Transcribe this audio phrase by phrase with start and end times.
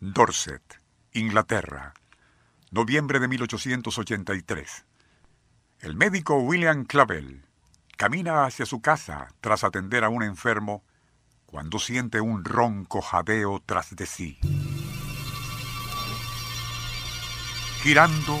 [0.00, 0.80] Dorset,
[1.12, 1.92] Inglaterra,
[2.70, 4.84] noviembre de 1883.
[5.80, 7.44] El médico William Clavel
[7.96, 10.84] camina hacia su casa tras atender a un enfermo
[11.46, 14.38] cuando siente un ronco jadeo tras de sí.
[17.82, 18.40] Girando,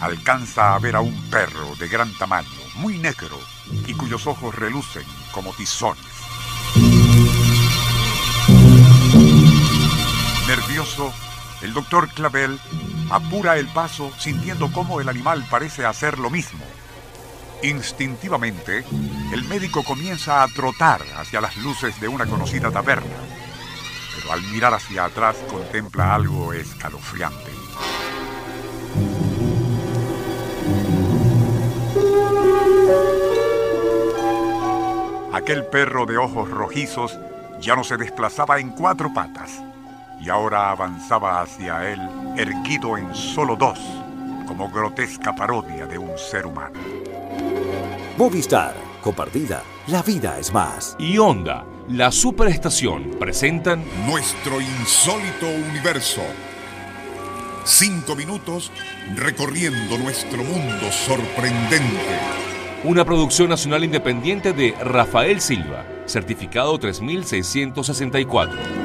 [0.00, 3.40] alcanza a ver a un perro de gran tamaño, muy negro,
[3.88, 6.33] y cuyos ojos relucen como tizones.
[11.62, 12.60] El doctor Clavel
[13.10, 16.62] apura el paso sintiendo cómo el animal parece hacer lo mismo.
[17.62, 18.84] Instintivamente,
[19.32, 23.16] el médico comienza a trotar hacia las luces de una conocida taberna,
[24.14, 27.50] pero al mirar hacia atrás contempla algo escalofriante.
[35.32, 37.18] Aquel perro de ojos rojizos
[37.58, 39.62] ya no se desplazaba en cuatro patas
[40.24, 42.00] y ahora avanzaba hacia él
[42.36, 43.78] erguido en solo dos,
[44.46, 46.78] como grotesca parodia de un ser humano.
[48.16, 50.96] Movistar, compartida, la vida es más.
[50.98, 56.22] Y Onda, la superestación, presentan Nuestro insólito universo.
[57.64, 58.70] Cinco minutos
[59.14, 62.18] recorriendo nuestro mundo sorprendente.
[62.84, 68.83] una producción nacional independiente de Rafael Silva, certificado 3664.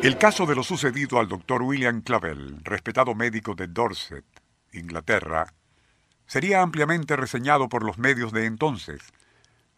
[0.00, 4.24] El caso de lo sucedido al doctor William Clavel, respetado médico de Dorset,
[4.72, 5.52] Inglaterra,
[6.24, 9.00] sería ampliamente reseñado por los medios de entonces,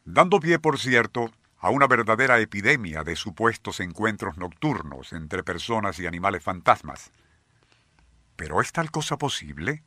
[0.05, 6.07] dando pie, por cierto, a una verdadera epidemia de supuestos encuentros nocturnos entre personas y
[6.07, 7.13] animales fantasmas.
[8.37, 9.83] ¿Pero es tal cosa posible?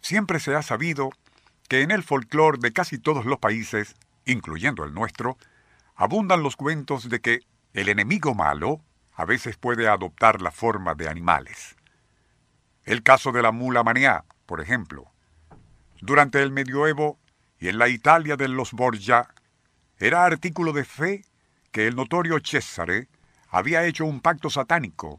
[0.00, 1.10] Siempre se ha sabido
[1.68, 5.36] que en el folclore de casi todos los países, incluyendo el nuestro,
[5.96, 7.40] abundan los cuentos de que
[7.72, 8.82] el enemigo malo
[9.16, 11.74] a veces puede adoptar la forma de animales.
[12.84, 15.10] El caso de la mula manea, por ejemplo.
[16.00, 17.18] Durante el medioevo
[17.58, 19.28] y en la Italia de los Borgia,
[19.98, 21.24] era artículo de fe
[21.72, 23.08] que el notorio Césare
[23.48, 25.16] había hecho un pacto satánico.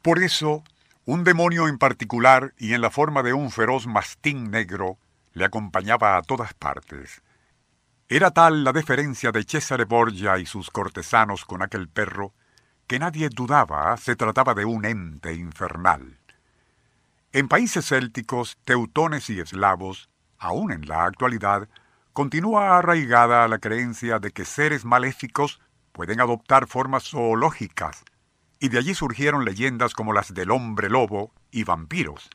[0.00, 0.64] Por eso,
[1.04, 4.98] un demonio en particular y en la forma de un feroz mastín negro
[5.34, 7.22] le acompañaba a todas partes.
[8.08, 12.32] Era tal la deferencia de Césare Borgia y sus cortesanos con aquel perro
[12.86, 16.18] que nadie dudaba se trataba de un ente infernal.
[17.32, 20.08] En países célticos, teutones y eslavos,
[20.38, 21.68] aún en la actualidad,
[22.12, 25.60] continúa arraigada la creencia de que seres maléficos
[25.92, 28.04] pueden adoptar formas zoológicas,
[28.58, 32.30] y de allí surgieron leyendas como las del hombre lobo y vampiros.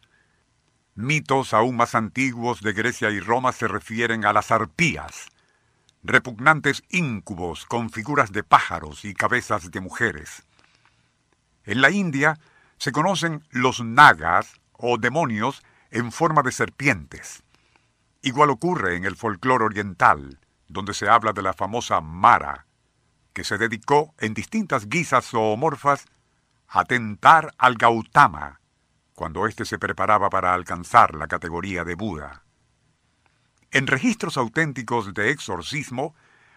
[0.93, 5.30] Mitos aún más antiguos de Grecia y Roma se refieren a las arpías,
[6.03, 10.43] repugnantes íncubos con figuras de pájaros y cabezas de mujeres.
[11.63, 12.39] En la India
[12.77, 17.43] se conocen los nagas o demonios en forma de serpientes.
[18.21, 22.65] Igual ocurre en el folclore oriental, donde se habla de la famosa Mara,
[23.33, 26.05] que se dedicó en distintas guisas zoomorfas
[26.67, 28.61] a tentar al Gautama
[29.21, 32.43] cuando éste se preparaba para alcanzar la categoría de Buda.
[33.73, 36.13] En registros auténticos de exorcismo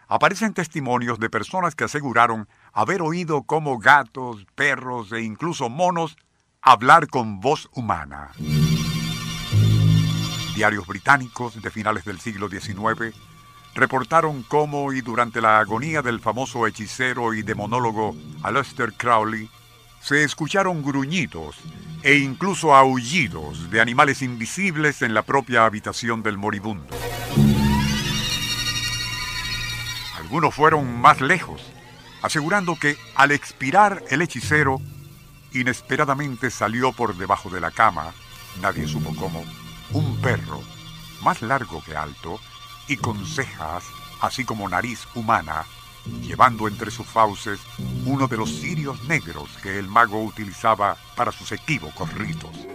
[0.09, 6.17] aparecen testimonios de personas que aseguraron haber oído como gatos, perros e incluso monos
[6.61, 8.33] hablar con voz humana.
[10.57, 13.15] Diarios británicos de finales del siglo XIX
[13.75, 19.49] reportaron cómo y durante la agonía del famoso hechicero y demonólogo Aleister Crowley
[20.01, 21.57] se escucharon gruñidos
[22.05, 26.95] e incluso aullidos de animales invisibles en la propia habitación del moribundo.
[30.19, 31.63] Algunos fueron más lejos,
[32.21, 34.83] asegurando que al expirar el hechicero,
[35.55, 38.13] inesperadamente salió por debajo de la cama,
[38.61, 39.43] nadie supo cómo,
[39.93, 40.61] un perro,
[41.23, 42.39] más largo que alto,
[42.87, 43.83] y con cejas,
[44.21, 45.65] así como nariz humana,
[46.23, 47.61] llevando entre sus fauces
[48.07, 52.74] uno de los cirios negros que el mago utilizaba para sus equívocos ritos.